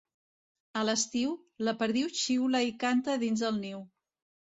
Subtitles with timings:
[0.81, 1.35] A l'estiu,
[1.69, 3.89] la perdiu xiula i canta dins del niu.